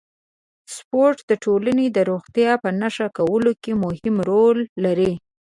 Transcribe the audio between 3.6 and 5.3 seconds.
کې مهم رول لري.